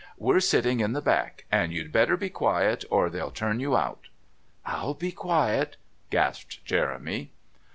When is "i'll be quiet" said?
4.65-5.77